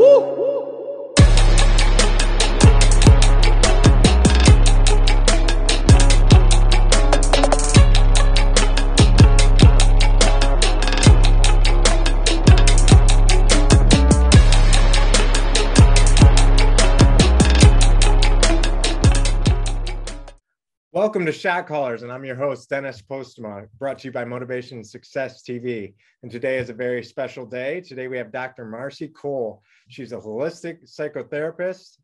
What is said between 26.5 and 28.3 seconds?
is a very special day. Today we